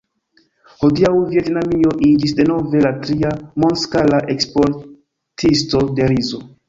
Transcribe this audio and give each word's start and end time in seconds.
Hodiaŭ 0.83 1.11
Vjetnamio 1.33 1.91
iĝis 2.07 2.33
denove 2.39 2.81
la 2.85 2.93
tria 3.03 3.35
mondskala 3.65 4.23
eksportisto 4.37 5.83
de 6.01 6.09
rizo. 6.15 6.43